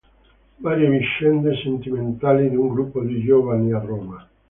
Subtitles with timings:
[0.57, 4.27] Varie vicende sentimentali di un gruppo di giovani a Roma.